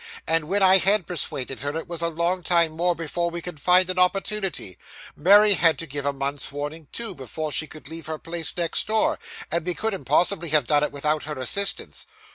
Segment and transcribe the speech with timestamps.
[0.25, 3.59] And when I had persuaded her, it was a long time more before we could
[3.59, 4.79] find an opportunity.
[5.15, 8.87] Mary had to give a month's warning, too, before she could leave her place next
[8.87, 9.19] door,
[9.51, 12.07] and we couldn't possibly have done it without her assistance.